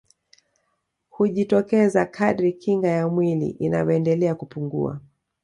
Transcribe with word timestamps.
Hujitokeza 1.09 2.05
kadri 2.05 2.53
kinga 2.53 2.87
ya 2.87 3.07
mwili 3.09 3.49
inavyoendelea 3.49 4.35
kupungua 4.35 5.01